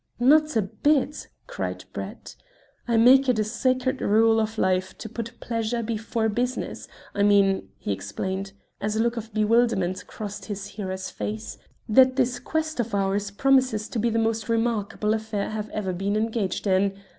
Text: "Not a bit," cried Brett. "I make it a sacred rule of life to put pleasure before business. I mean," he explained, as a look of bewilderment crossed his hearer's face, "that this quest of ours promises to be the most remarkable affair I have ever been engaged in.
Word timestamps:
"Not 0.19 0.55
a 0.55 0.63
bit," 0.63 1.27
cried 1.45 1.85
Brett. 1.93 2.35
"I 2.87 2.97
make 2.97 3.29
it 3.29 3.37
a 3.37 3.43
sacred 3.43 4.01
rule 4.01 4.39
of 4.39 4.57
life 4.57 4.97
to 4.97 5.07
put 5.07 5.39
pleasure 5.39 5.83
before 5.83 6.27
business. 6.27 6.87
I 7.13 7.21
mean," 7.21 7.69
he 7.77 7.91
explained, 7.91 8.53
as 8.81 8.95
a 8.95 8.99
look 8.99 9.15
of 9.15 9.31
bewilderment 9.31 10.07
crossed 10.07 10.45
his 10.45 10.65
hearer's 10.65 11.11
face, 11.11 11.59
"that 11.87 12.15
this 12.15 12.39
quest 12.39 12.79
of 12.79 12.95
ours 12.95 13.29
promises 13.29 13.87
to 13.89 13.99
be 13.99 14.09
the 14.09 14.17
most 14.17 14.49
remarkable 14.49 15.13
affair 15.13 15.49
I 15.49 15.53
have 15.53 15.69
ever 15.69 15.93
been 15.93 16.15
engaged 16.15 16.65
in. 16.65 16.95